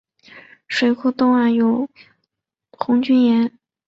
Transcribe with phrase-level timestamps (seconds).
[0.67, 1.87] 水库东岸有
[2.71, 3.59] 红军岩。